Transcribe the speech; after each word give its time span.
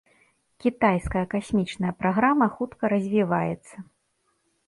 Кітайская 0.63 1.21
касмічная 1.33 1.91
праграма 2.01 2.47
хутка 2.55 2.83
развіваецца. 2.97 3.75